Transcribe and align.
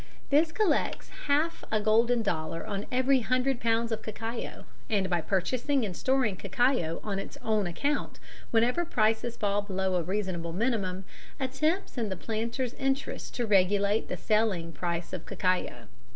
This 0.31 0.51
collects 0.51 1.09
half 1.27 1.63
a 1.71 1.79
golden 1.79 2.23
dollar 2.23 2.65
on 2.65 2.87
every 2.91 3.19
hundred 3.19 3.59
pounds 3.61 3.91
of 3.91 4.01
cacao, 4.01 4.65
and 4.89 5.07
by 5.11 5.21
purchasing 5.21 5.85
and 5.85 5.95
storing 5.95 6.37
cacao 6.37 6.99
on 7.03 7.19
its 7.19 7.37
own 7.43 7.67
account 7.67 8.17
whenever 8.49 8.83
prices 8.83 9.37
fall 9.37 9.61
below 9.61 9.93
a 9.93 10.01
reasonable 10.01 10.53
minimum, 10.53 11.05
attempts 11.39 11.99
in 11.99 12.09
the 12.09 12.17
planter's 12.17 12.73
interest 12.73 13.35
to 13.35 13.45
regulate 13.45 14.07
the 14.07 14.17
selling 14.17 14.71
price 14.73 15.13
of 15.13 15.27
cacao. 15.27 15.85